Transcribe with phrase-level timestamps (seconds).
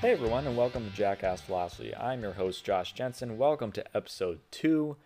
[0.00, 1.94] Hey everyone, and welcome to Jackass Philosophy.
[1.94, 3.36] I'm your host, Josh Jensen.
[3.36, 4.96] Welcome to episode 2.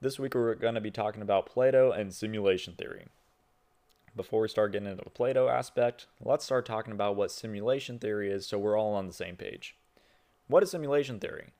[0.00, 3.06] This week we're going to be talking about Plato and simulation theory.
[4.16, 8.32] Before we start getting into the Plato aspect, let's start talking about what simulation theory
[8.32, 9.76] is so we're all on the same page.
[10.48, 11.50] What is simulation theory?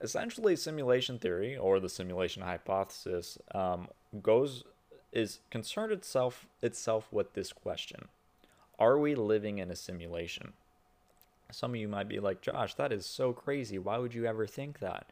[0.00, 3.88] Essentially, simulation theory, or the simulation hypothesis, um,
[4.22, 4.62] goes
[5.10, 8.06] is concerned itself itself with this question:
[8.78, 10.52] Are we living in a simulation?
[11.50, 13.78] Some of you might be like, Josh, that is so crazy.
[13.78, 15.06] Why would you ever think that?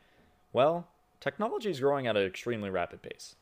[0.53, 0.87] Well,
[1.21, 3.37] technology is growing at an extremely rapid pace.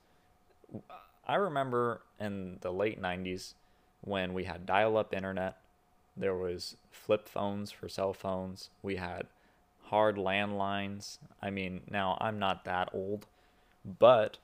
[1.26, 3.54] I remember in the late 90s
[4.02, 5.56] when we had dial up internet,
[6.16, 9.26] there was flip phones for cell phones, we had
[9.84, 11.18] hard landlines.
[11.42, 13.26] I mean, now I'm not that old,
[13.98, 14.38] but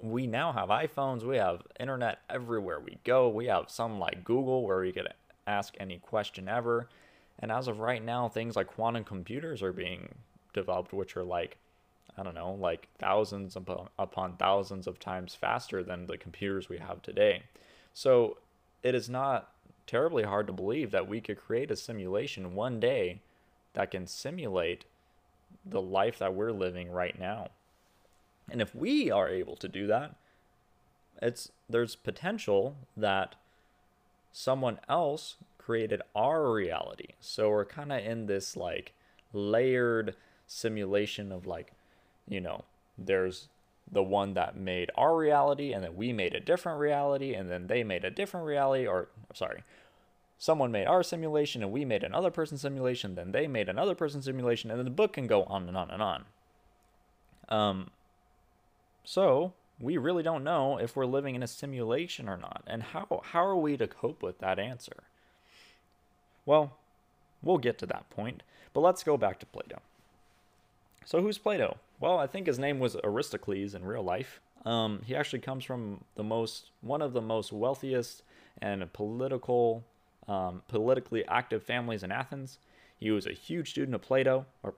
[0.00, 3.28] we now have iPhones, we have internet everywhere we go.
[3.28, 5.08] We have some like Google where we could
[5.46, 6.88] ask any question ever.
[7.38, 10.14] And as of right now, things like quantum computers are being
[10.52, 11.58] developed, which are like,
[12.16, 16.78] I don't know, like thousands upon, upon thousands of times faster than the computers we
[16.78, 17.42] have today.
[17.92, 18.38] So
[18.82, 19.50] it is not
[19.86, 23.20] terribly hard to believe that we could create a simulation one day
[23.74, 24.84] that can simulate
[25.64, 27.48] the life that we're living right now.
[28.50, 30.14] And if we are able to do that,
[31.20, 33.34] it's there's potential that
[34.36, 37.14] someone else created our reality.
[37.20, 38.92] So we're kind of in this like
[39.32, 40.14] layered
[40.46, 41.72] simulation of like,
[42.28, 42.64] you know,
[42.98, 43.48] there's
[43.90, 47.66] the one that made our reality and then we made a different reality and then
[47.66, 49.62] they made a different reality or sorry,
[50.38, 54.26] someone made our simulation and we made another person's simulation, then they made another person's
[54.26, 56.24] simulation and then the book can go on and on and on.
[57.48, 57.90] Um
[59.02, 62.62] so we really don't know if we're living in a simulation or not.
[62.66, 65.04] And how, how are we to cope with that answer?
[66.44, 66.76] Well,
[67.42, 68.42] we'll get to that point,
[68.72, 69.80] but let's go back to Plato.
[71.04, 71.78] So, who's Plato?
[72.00, 74.40] Well, I think his name was Aristocles in real life.
[74.64, 78.22] Um, he actually comes from the most, one of the most wealthiest
[78.60, 79.84] and political,
[80.26, 82.58] um, politically active families in Athens.
[82.98, 84.74] He was a huge student of Plato, or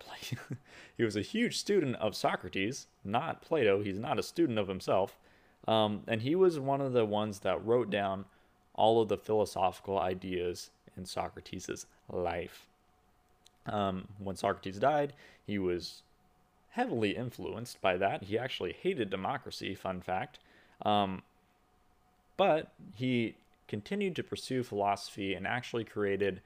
[0.96, 3.82] he was a huge student of Socrates, not Plato.
[3.82, 5.18] He's not a student of himself.
[5.66, 8.24] Um, and he was one of the ones that wrote down
[8.74, 12.66] all of the philosophical ideas in Socrates' life.
[13.66, 15.12] Um, when Socrates died,
[15.46, 16.02] he was
[16.70, 18.24] heavily influenced by that.
[18.24, 20.38] He actually hated democracy, fun fact.
[20.82, 21.22] Um,
[22.36, 23.34] but he
[23.66, 26.40] continued to pursue philosophy and actually created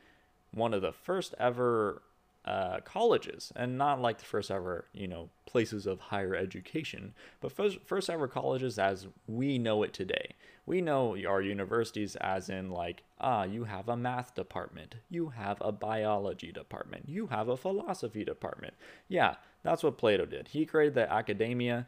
[0.53, 2.03] one of the first ever
[2.45, 7.53] uh, colleges, and not like the first ever, you know, places of higher education, but
[7.53, 10.35] first, first ever colleges as we know it today.
[10.67, 15.59] We know our universities as in like, ah, you have a math department, you have
[15.61, 18.75] a biology department, you have a philosophy department.
[19.09, 20.49] Yeah, that's what Plato did.
[20.49, 21.87] He created the academia,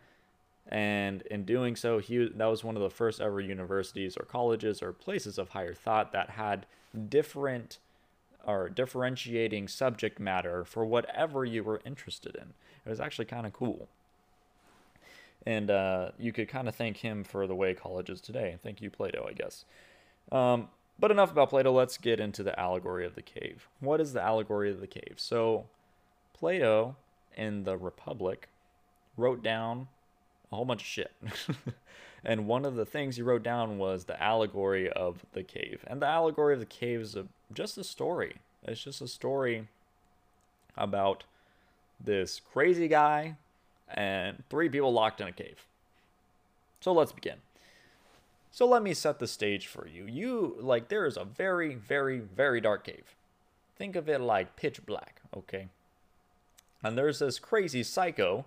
[0.69, 4.83] and in doing so, he that was one of the first ever universities or colleges
[4.83, 6.67] or places of higher thought that had
[7.09, 7.79] different
[8.47, 12.55] or differentiating subject matter for whatever you were interested in.
[12.85, 13.89] It was actually kind of cool.
[15.47, 18.57] And uh, you could kind of thank him for the way college is today.
[18.63, 19.65] Thank you, Plato, I guess.
[20.33, 20.69] Um,
[20.99, 21.73] but enough about Plato.
[21.73, 23.69] Let's get into the allegory of the cave.
[23.81, 25.15] What is the allegory of the cave?
[25.17, 25.67] So,
[26.33, 26.97] Plato
[27.37, 28.49] in the Republic
[29.17, 29.89] wrote down
[30.53, 31.13] a whole bunch of shit.
[32.25, 35.85] and one of the things he wrote down was the allegory of the cave.
[35.87, 38.37] And the allegory of the cave is a, just a story.
[38.67, 39.69] It's just a story
[40.77, 41.25] about
[42.03, 43.37] this crazy guy
[43.89, 45.67] and three people locked in a cave.
[46.81, 47.37] So let's begin.
[48.51, 50.07] So let me set the stage for you.
[50.07, 53.15] You, like, there is a very, very, very dark cave.
[53.77, 55.69] Think of it like pitch black, okay?
[56.83, 58.45] And there's this crazy psycho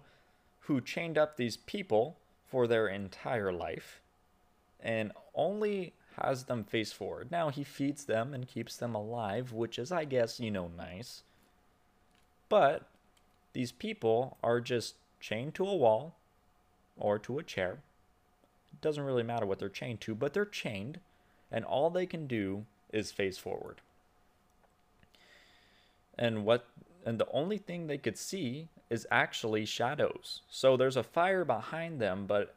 [0.62, 2.16] who chained up these people
[2.48, 4.02] for their entire life
[4.80, 7.30] and only has them face forward.
[7.32, 11.24] Now, he feeds them and keeps them alive, which is, I guess, you know, nice.
[12.50, 12.88] But
[13.54, 16.16] these people are just chained to a wall
[16.98, 17.80] or to a chair.
[18.72, 21.00] It doesn't really matter what they're chained to, but they're chained,
[21.52, 23.82] and all they can do is face forward.
[26.18, 26.66] And what
[27.06, 30.42] and the only thing they could see is actually shadows.
[30.50, 32.56] So there's a fire behind them, but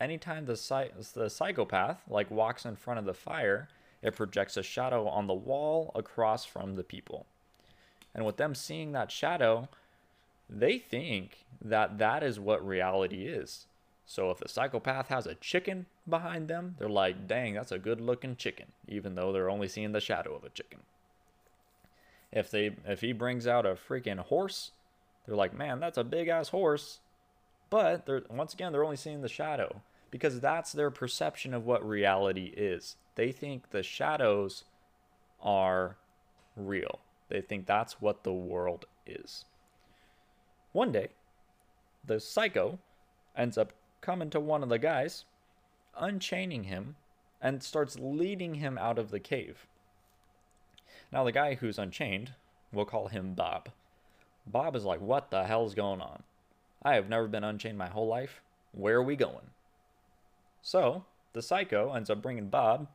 [0.00, 3.68] anytime the, the psychopath like walks in front of the fire,
[4.02, 7.26] it projects a shadow on the wall across from the people.
[8.14, 9.68] And with them seeing that shadow,
[10.50, 13.66] they think that that is what reality is.
[14.04, 18.00] So if the psychopath has a chicken behind them, they're like, dang, that's a good
[18.00, 20.80] looking chicken, even though they're only seeing the shadow of a chicken.
[22.32, 24.72] If they if he brings out a freaking horse,
[25.26, 27.00] they're like, "Man, that's a big ass horse."
[27.70, 31.86] But they're once again they're only seeing the shadow because that's their perception of what
[31.86, 32.96] reality is.
[33.14, 34.64] They think the shadows
[35.40, 35.96] are
[36.54, 37.00] real.
[37.28, 39.46] They think that's what the world is.
[40.72, 41.08] One day,
[42.04, 42.78] the psycho
[43.36, 45.24] ends up coming to one of the guys,
[45.96, 46.96] unchaining him,
[47.40, 49.66] and starts leading him out of the cave.
[51.10, 52.34] Now, the guy who's unchained,
[52.72, 53.70] we'll call him Bob.
[54.46, 56.22] Bob is like, What the hell's going on?
[56.82, 58.40] I have never been unchained my whole life.
[58.72, 59.50] Where are we going?
[60.62, 62.88] So, the psycho ends up bringing Bob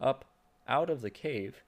[0.00, 0.24] up
[0.68, 1.62] out of the cave,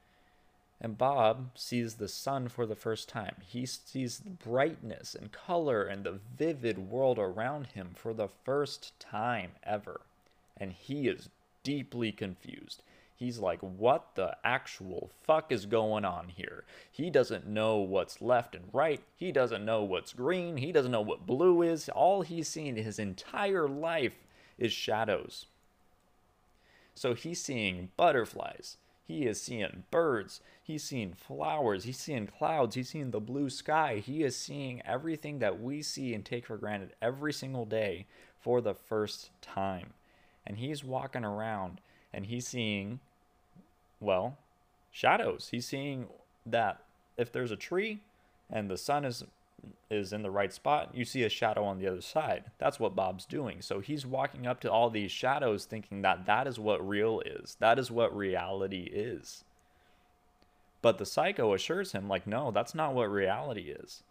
[0.80, 3.36] and Bob sees the sun for the first time.
[3.46, 8.98] He sees the brightness and color and the vivid world around him for the first
[8.98, 10.02] time ever.
[10.56, 11.28] And he is
[11.62, 12.82] deeply confused.
[13.16, 16.64] He's like, what the actual fuck is going on here?
[16.90, 19.02] He doesn't know what's left and right.
[19.14, 20.56] He doesn't know what's green.
[20.56, 21.88] He doesn't know what blue is.
[21.88, 24.26] All he's seen his entire life
[24.58, 25.46] is shadows.
[26.94, 28.78] So he's seeing butterflies.
[29.06, 30.40] He is seeing birds.
[30.62, 31.84] He's seeing flowers.
[31.84, 32.74] He's seeing clouds.
[32.74, 34.02] He's seeing the blue sky.
[34.04, 38.06] He is seeing everything that we see and take for granted every single day
[38.40, 39.92] for the first time.
[40.46, 41.80] And he's walking around
[42.14, 43.00] and he's seeing,
[44.00, 44.38] well,
[44.92, 45.48] shadows.
[45.50, 46.06] He's seeing
[46.46, 46.80] that
[47.16, 48.00] if there's a tree
[48.50, 49.24] and the sun is
[49.90, 52.44] is in the right spot, you see a shadow on the other side.
[52.58, 53.62] That's what Bob's doing.
[53.62, 57.56] So he's walking up to all these shadows thinking that that is what real is.
[57.60, 59.42] That is what reality is.
[60.82, 64.02] But the psycho assures him like no, that's not what reality is.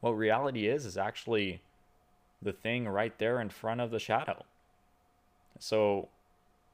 [0.00, 1.60] What reality is is actually
[2.42, 4.44] the thing right there in front of the shadow.
[5.60, 6.08] So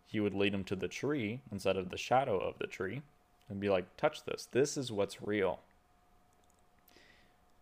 [0.08, 3.02] he would lead him to the tree instead of the shadow of the tree
[3.48, 4.48] and be like, touch this.
[4.50, 5.60] This is what's real.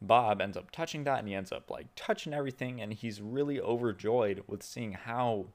[0.01, 3.61] Bob ends up touching that and he ends up like touching everything and he's really
[3.61, 5.47] overjoyed with seeing how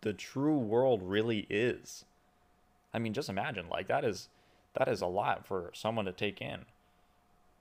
[0.00, 2.04] the true world really is.
[2.92, 4.28] I mean, just imagine like that is
[4.74, 6.64] that is a lot for someone to take in.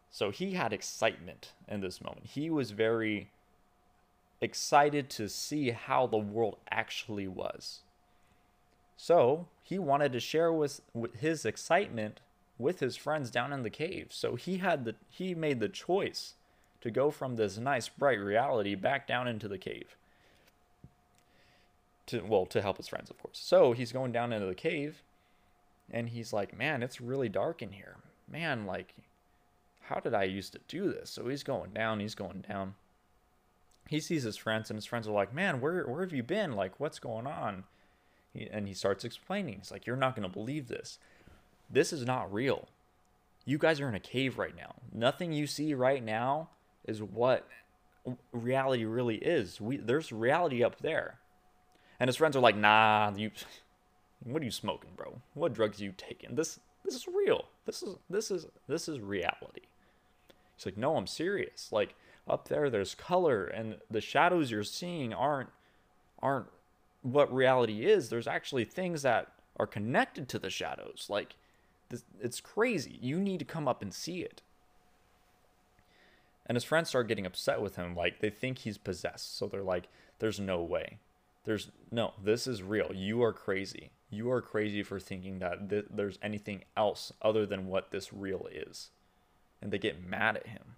[0.10, 2.26] So he had excitement in this moment.
[2.26, 3.30] He was very
[4.42, 7.82] excited to see how the world actually was.
[9.02, 12.20] So he wanted to share with, with his excitement
[12.58, 14.08] with his friends down in the cave.
[14.10, 16.34] So he had the he made the choice
[16.82, 19.96] to go from this nice bright reality back down into the cave.
[22.08, 23.40] To well, to help his friends, of course.
[23.42, 25.02] So he's going down into the cave
[25.90, 27.96] and he's like, "Man, it's really dark in here.
[28.30, 28.94] Man, like
[29.84, 32.76] how did I used to do this?" So he's going down, he's going down.
[33.88, 36.52] He sees his friends and his friends are like, "Man, where where have you been?
[36.52, 37.64] Like what's going on?"
[38.36, 39.56] And he starts explaining.
[39.58, 41.00] He's like, "You're not going to believe this."
[41.70, 42.68] this is not real.
[43.46, 44.76] You guys are in a cave right now.
[44.92, 46.50] Nothing you see right now
[46.86, 47.48] is what
[48.32, 49.62] reality really is.
[49.62, 51.20] We there's reality up there.
[52.00, 53.32] And his friends are like, "Nah, you
[54.24, 55.22] what are you smoking, bro?
[55.34, 56.36] What drugs are you taking?
[56.36, 57.46] This this is real.
[57.66, 59.68] This is this is this is reality."
[60.56, 61.72] He's like, "No, I'm serious.
[61.72, 61.96] Like
[62.28, 65.50] up there there's color and the shadows you're seeing aren't
[66.22, 66.48] aren't
[67.02, 68.10] what reality is.
[68.10, 71.08] There's actually things that are connected to the shadows.
[71.10, 71.36] Like
[71.90, 72.98] this, it's crazy.
[73.02, 74.42] You need to come up and see it.
[76.46, 77.96] And his friends start getting upset with him.
[77.96, 79.38] Like, they think he's possessed.
[79.38, 79.88] So they're like,
[80.18, 80.98] there's no way.
[81.44, 82.92] There's no, this is real.
[82.92, 83.92] You are crazy.
[84.10, 88.48] You are crazy for thinking that th- there's anything else other than what this real
[88.52, 88.90] is.
[89.62, 90.76] And they get mad at him.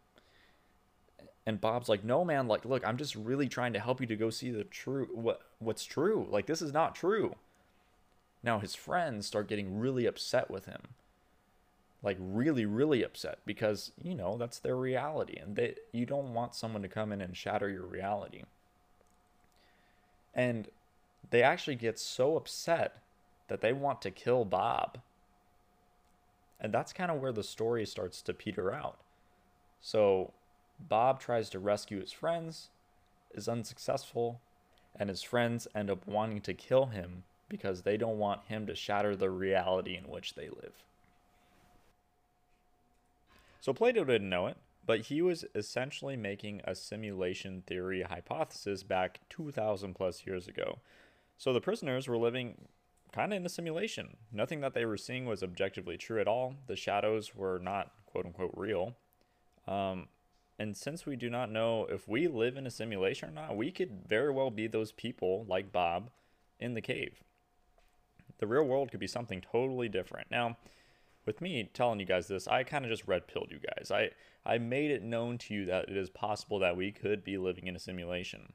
[1.46, 4.16] And Bob's like, "No, man, like look, I'm just really trying to help you to
[4.16, 6.28] go see the true what what's true.
[6.30, 7.36] Like this is not true."
[8.44, 10.82] Now his friends start getting really upset with him
[12.04, 16.56] like really really upset because you know that's their reality and they you don't want
[16.56, 18.44] someone to come in and shatter your reality
[20.34, 20.70] and
[21.30, 22.98] they actually get so upset
[23.48, 24.98] that they want to kill bob
[26.60, 28.98] and that's kind of where the story starts to peter out
[29.80, 30.34] so
[30.88, 32.70] bob tries to rescue his friends
[33.34, 34.42] is unsuccessful
[34.96, 38.76] and his friends end up wanting to kill him because they don't want him to
[38.76, 40.84] shatter the reality in which they live
[43.62, 44.58] so Plato didn't know it,
[44.88, 50.80] but he was essentially making a simulation theory hypothesis back 2000 plus years ago.
[51.38, 52.56] So the prisoners were living
[53.12, 54.18] kind of in a simulation.
[54.32, 56.56] Nothing that they were seeing was objectively true at all.
[56.66, 58.96] The shadows were not quote unquote real.
[59.68, 60.08] Um,
[60.60, 63.72] and since we do not know if we live in a simulation or not, we
[63.72, 66.10] could very well be those people like Bob
[66.60, 67.24] in the cave.
[68.38, 70.30] The real world could be something totally different.
[70.30, 70.58] Now,
[71.26, 73.92] with me telling you guys this, I kind of just red pilled you guys.
[73.92, 74.12] I
[74.46, 77.68] I made it known to you that it is possible that we could be living
[77.68, 78.54] in a simulation.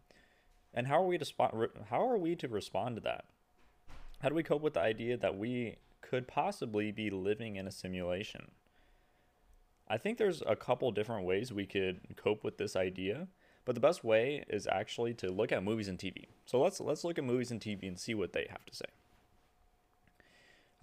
[0.75, 1.55] And how are we to spot,
[1.91, 3.25] how are we to respond to that?
[4.21, 7.71] How do we cope with the idea that we could possibly be living in a
[7.71, 8.51] simulation?
[9.89, 13.29] I think there's a couple different ways we could cope with this idea,
[13.65, 16.27] but the best way is actually to look at movies and TV.
[16.45, 18.87] So let's let's look at movies and TV and see what they have to say.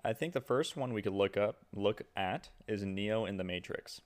[0.05, 3.43] I think the first one we could look up look at is Neo in the
[3.43, 4.01] Matrix.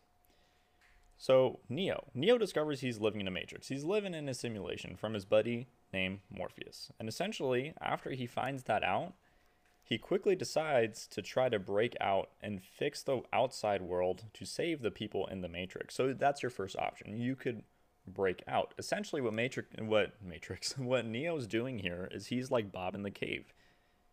[1.18, 2.06] So, Neo.
[2.14, 3.70] Neo discovers he's living in a matrix.
[3.70, 6.92] He's living in a simulation from his buddy named Morpheus.
[7.00, 9.14] And essentially, after he finds that out,
[9.88, 14.82] he quickly decides to try to break out and fix the outside world to save
[14.82, 15.96] the people in the matrix.
[15.96, 17.16] So that's your first option.
[17.16, 17.64] You could
[18.06, 18.74] break out.
[18.78, 23.12] Essentially what Matrix what Matrix what Neo's doing here is he's like Bob in the
[23.12, 23.54] cave.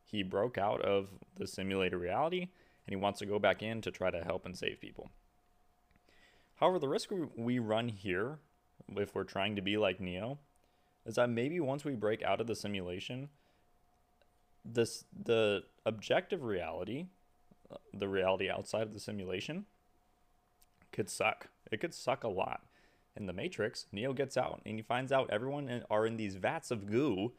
[0.05, 2.51] He broke out of the simulated reality and
[2.91, 5.11] he wants to go back in to try to help and save people.
[6.61, 8.39] However, the risk we run here,
[8.97, 10.39] if we're trying to be like Neo,
[11.05, 13.29] is that maybe once we break out of the simulation,
[14.65, 17.07] this the objective reality,
[17.71, 19.67] uh, the reality outside of the simulation,
[20.93, 21.49] could suck.
[21.71, 22.63] It could suck a lot.
[23.17, 26.71] In the Matrix, Neo gets out and he finds out everyone are in these vats
[26.71, 27.33] of goo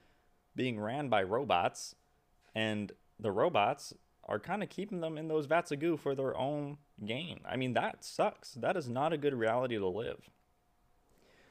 [0.56, 1.96] being ran by robots,
[2.54, 6.36] and the robots are kind of keeping them in those vats of goo for their
[6.38, 7.40] own gain.
[7.48, 8.54] I mean, that sucks.
[8.54, 10.30] That is not a good reality to live.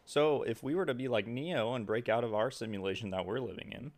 [0.07, 3.25] So, if we were to be like Neo and break out of our simulation that
[3.25, 3.93] we're living in,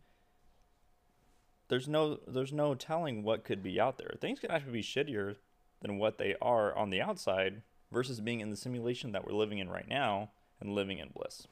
[1.69, 4.13] there's no there's no telling what could be out there.
[4.19, 5.35] Things can actually be shittier
[5.81, 9.59] than what they are on the outside versus being in the simulation that we're living
[9.59, 11.47] in right now and living in bliss.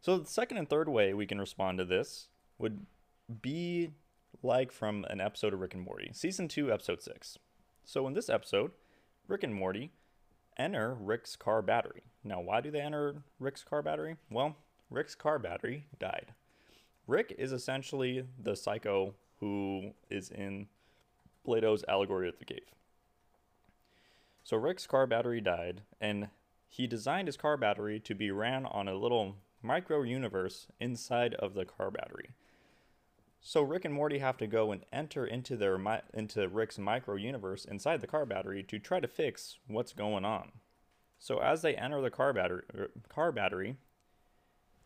[0.00, 2.84] So the second and third way we can respond to this would
[3.40, 3.90] be
[4.42, 7.38] like from an episode of Rick and Morty, season 2, episode 6.
[7.84, 8.72] So in this episode,
[9.26, 9.92] Rick and Morty
[10.58, 12.02] enter Rick's car battery.
[12.22, 14.16] Now, why do they enter Rick's car battery?
[14.30, 14.56] Well,
[14.90, 16.32] Rick's car battery died.
[17.06, 20.68] Rick is essentially the psycho who is in
[21.44, 22.70] Plato's allegory of the cave.
[24.42, 26.28] So Rick's car battery died, and
[26.68, 31.54] he designed his car battery to be ran on a little micro universe inside of
[31.54, 32.30] the car battery.
[33.40, 35.78] So Rick and Morty have to go and enter into their
[36.14, 40.52] into Rick's micro universe inside the car battery to try to fix what's going on.
[41.18, 43.76] So as they enter the car battery, er, car battery,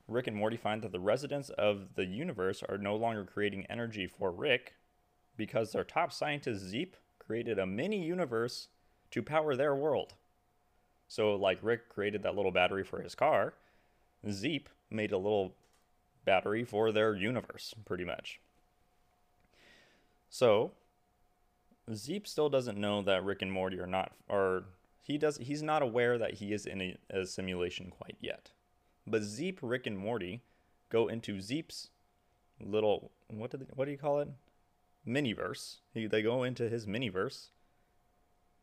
[0.08, 4.06] Rick and Morty find that the residents of the universe are no longer creating energy
[4.06, 4.74] for Rick
[5.36, 8.68] because their top scientist Zeep created a mini universe
[9.10, 10.14] to power their world.
[11.08, 13.54] So like Rick created that little battery for his car,
[14.28, 15.54] Zeep made a little
[16.24, 18.40] battery for their universe, pretty much.
[20.30, 20.72] So,
[21.94, 24.64] Zeep still doesn't know that Rick and Morty are not, or
[25.02, 28.50] he does, he's not aware that he is in a, a simulation quite yet.
[29.10, 30.42] But Zeep, Rick, and Morty
[30.90, 31.90] go into Zeep's
[32.60, 34.28] little, what do what do you call it?
[35.06, 35.76] Miniverse.
[35.94, 37.48] He, they go into his miniverse,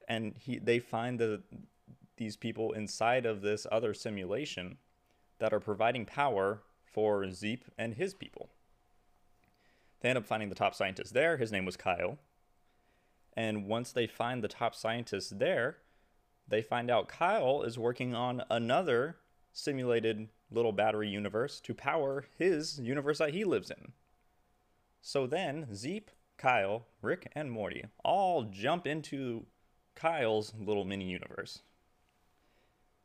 [0.07, 1.41] and he they find the
[2.17, 4.77] these people inside of this other simulation
[5.39, 8.49] that are providing power for Zeep and his people.
[9.99, 11.37] They end up finding the top scientist there.
[11.37, 12.17] His name was Kyle.
[13.33, 15.77] And once they find the top scientist there,
[16.47, 19.17] they find out Kyle is working on another
[19.51, 23.93] simulated little battery universe to power his universe that he lives in.
[25.01, 29.45] So then, Zeep, Kyle, Rick, and Morty all jump into
[29.95, 31.61] Kyle's little mini universe.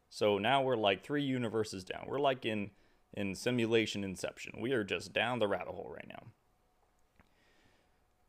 [0.08, 2.06] So now we're like three universes down.
[2.06, 2.70] We're like in
[3.14, 4.60] in simulation inception.
[4.60, 6.28] We are just down the rabbit hole right now.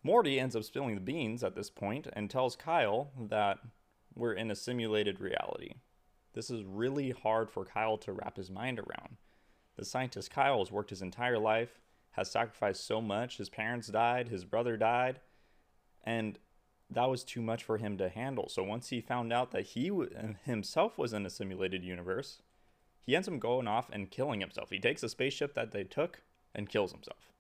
[0.04, 3.60] Morty ends up spilling the beans at this point and tells Kyle that
[4.16, 5.74] we're in a simulated reality.
[6.34, 9.18] This is really hard for Kyle to wrap his mind around.
[9.78, 11.80] The scientist Kyle has worked his entire life,
[12.12, 13.38] has sacrificed so much.
[13.38, 15.20] His parents died, his brother died,
[16.04, 16.40] and
[16.90, 18.50] that was too much for him to handle.
[18.50, 19.92] So once he found out that he
[20.44, 22.42] himself was in a simulated universe,
[23.00, 24.70] he ends up going off and killing himself.
[24.70, 26.22] He takes a spaceship that they took
[26.54, 27.32] and kills himself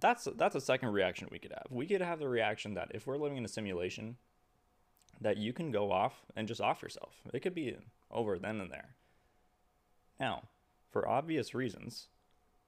[0.00, 1.66] that's that's a second reaction we could have.
[1.70, 4.16] We could have the reaction that if we're living in a simulation,
[5.20, 7.14] that you can go off and just off yourself.
[7.32, 7.76] It could be
[8.10, 8.94] over then and there.
[10.20, 10.44] Now,
[10.90, 12.08] for obvious reasons,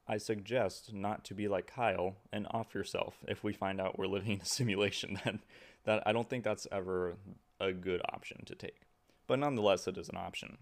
[0.07, 4.07] I suggest not to be like Kyle and off yourself if we find out we're
[4.07, 5.19] living in a simulation.
[5.25, 5.37] That
[5.85, 7.17] that I don't think that's ever
[7.59, 8.83] a good option to take.
[9.27, 10.59] But nonetheless, it is an option.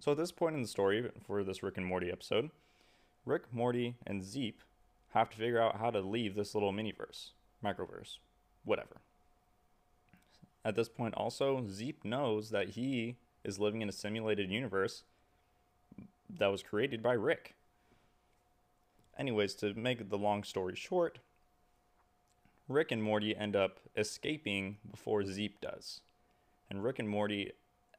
[0.00, 2.50] So at this point in the story for this Rick and Morty episode,
[3.24, 4.60] Rick, Morty, and Zeep
[5.14, 7.30] have to figure out how to leave this little miniverse,
[7.64, 8.18] microverse.
[8.64, 9.00] whatever.
[10.64, 15.02] At this point, also, Zeep knows that he is living in a simulated universe
[16.38, 17.54] that was created by Rick.
[19.18, 21.18] Anyways, to make the long story short,
[22.68, 26.00] Rick and Morty end up escaping before Zeep does.
[26.70, 27.52] And Rick and Morty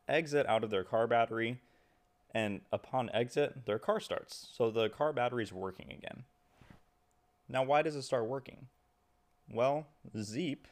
[0.09, 1.61] exit out of their car battery,
[2.33, 4.47] and upon exit, their car starts.
[4.51, 6.23] So the car battery is working again.
[7.47, 8.67] Now, why does it start working?
[9.51, 9.85] Well,
[10.17, 10.67] Zeep,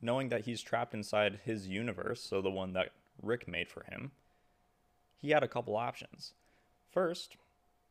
[0.00, 4.12] knowing that he's trapped inside his universe, so the one that Rick made for him,
[5.16, 6.32] he had a couple options.
[6.90, 7.36] First,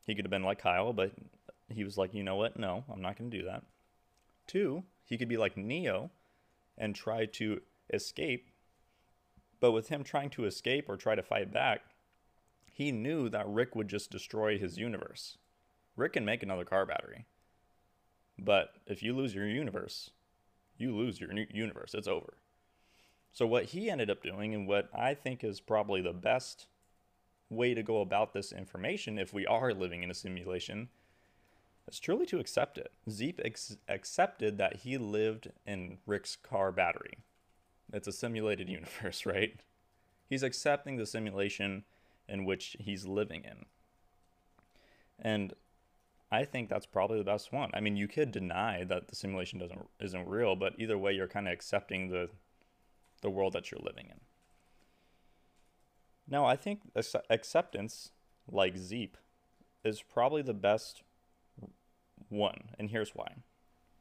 [0.06, 1.12] he could have been like Kyle, but
[1.70, 2.58] he was like, you know what?
[2.58, 3.64] No, I'm not going to do that.
[4.48, 6.10] Two, he could be like Neo
[6.78, 7.62] and try to
[7.94, 8.50] escape.
[9.60, 11.82] But with him trying to escape or try to fight back,
[12.72, 15.38] he knew that Rick would just destroy his universe.
[15.96, 17.26] Rick can make another car battery.
[18.38, 20.12] But if you lose your universe,
[20.78, 21.94] you lose your universe.
[21.94, 22.34] It's over.
[23.32, 26.68] So, what he ended up doing, and what I think is probably the best
[27.50, 30.90] way to go about this information if we are living in a simulation,
[31.88, 32.92] is truly to accept it.
[33.10, 37.20] Zeep ex- accepted that he lived in Rick's car battery.
[37.94, 39.56] It's a simulated universe, right?
[40.30, 41.84] He's accepting the simulation
[42.28, 43.66] in which he's living in.
[45.20, 45.54] And
[46.32, 47.72] I think that's probably the best one.
[47.74, 51.28] I mean, you could deny that the simulation doesn't isn't real, but either way, you're
[51.28, 52.30] kind of accepting the
[53.22, 54.20] the world that you're living in.
[56.30, 56.82] Now, I think
[57.30, 58.12] acceptance,
[58.52, 59.18] like Zeep,
[59.84, 61.04] is probably the best
[62.30, 63.36] one, and here's why.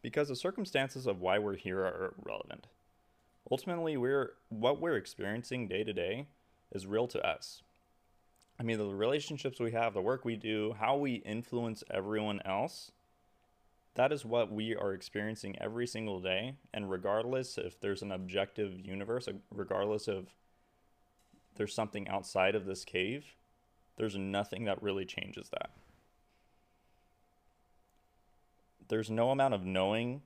[0.02, 2.66] Because the circumstances of why we're here are relevant.
[3.50, 6.26] Ultimately, we're what we're experiencing day to day
[6.72, 7.62] is real to us.
[8.58, 12.90] I mean, the relationships we have, the work we do, how we influence everyone else,
[13.94, 16.54] that is what we are experiencing every single day.
[16.72, 20.28] And regardless if there's an objective universe, regardless of
[21.56, 23.34] there's something outside of this cave,
[23.96, 25.70] there's nothing that really changes that
[28.88, 30.22] there's no amount of knowing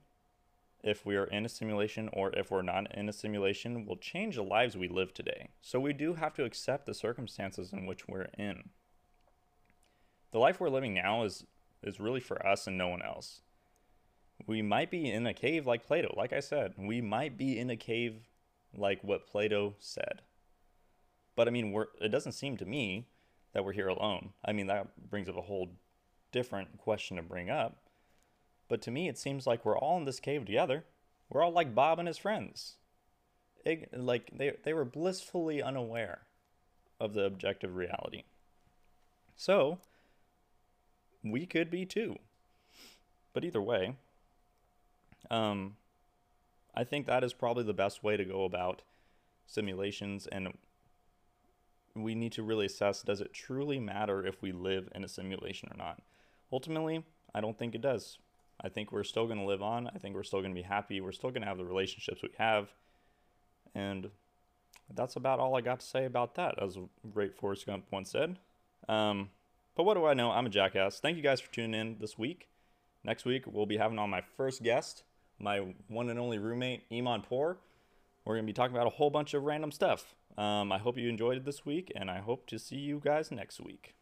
[0.83, 4.35] if we are in a simulation or if we're not in a simulation will change
[4.35, 5.49] the lives we live today.
[5.61, 8.69] So we do have to accept the circumstances in which we're in.
[10.31, 11.45] The life we're living now is
[11.83, 13.41] is really for us and no one else.
[14.45, 16.73] We might be in a cave like Plato, like I said.
[16.77, 18.29] We might be in a cave
[18.75, 20.21] like what Plato said.
[21.35, 23.07] But I mean, it doesn't seem to me
[23.53, 24.29] that we're here alone.
[24.45, 25.71] I mean, that brings up a whole
[26.31, 27.77] different question to bring up.
[28.71, 30.85] But to me, it seems like we're all in this cave together.
[31.29, 32.75] We're all like Bob and his friends.
[33.65, 36.19] It, like they, they were blissfully unaware
[36.97, 38.23] of the objective reality.
[39.35, 39.79] So,
[41.21, 42.15] we could be too.
[43.33, 43.97] But either way,
[45.29, 45.75] um,
[46.73, 48.83] I think that is probably the best way to go about
[49.47, 50.57] simulations and
[51.93, 55.67] we need to really assess does it truly matter if we live in a simulation
[55.69, 56.01] or not
[56.53, 57.03] ultimately
[57.35, 58.17] i don't think it does
[58.63, 59.89] I think we're still going to live on.
[59.93, 61.01] I think we're still going to be happy.
[61.01, 62.71] We're still going to have the relationships we have.
[63.73, 64.09] And
[64.93, 66.77] that's about all I got to say about that, as
[67.11, 68.37] great Forrest Gump once said.
[68.87, 69.29] Um,
[69.75, 70.31] but what do I know?
[70.31, 70.99] I'm a jackass.
[70.99, 72.49] Thank you guys for tuning in this week.
[73.03, 75.03] Next week, we'll be having on my first guest,
[75.39, 77.57] my one and only roommate, Iman Poor.
[78.25, 80.13] We're going to be talking about a whole bunch of random stuff.
[80.37, 83.31] Um, I hope you enjoyed it this week, and I hope to see you guys
[83.31, 83.95] next week.